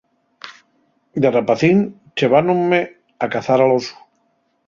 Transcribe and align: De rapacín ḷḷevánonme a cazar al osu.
De 1.21 1.29
rapacín 1.35 1.77
ḷḷevánonme 2.15 2.79
a 3.23 3.25
cazar 3.33 3.59
al 3.63 3.71
osu. 3.77 3.95